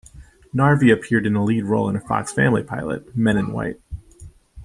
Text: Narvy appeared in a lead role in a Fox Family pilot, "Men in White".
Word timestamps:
Narvy 0.51 0.89
appeared 0.91 1.27
in 1.27 1.35
a 1.35 1.43
lead 1.43 1.65
role 1.65 1.87
in 1.87 1.95
a 1.95 1.99
Fox 1.99 2.33
Family 2.33 2.63
pilot, 2.63 3.15
"Men 3.15 3.37
in 3.37 3.51
White". 3.53 3.79